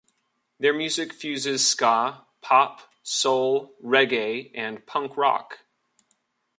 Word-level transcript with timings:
Their 0.59 0.73
music 0.73 1.13
fuses 1.13 1.63
ska, 1.63 2.25
pop, 2.41 2.81
soul, 3.03 3.75
reggae 3.85 4.49
and 4.55 4.83
punk 4.87 5.15
rock. 5.15 5.59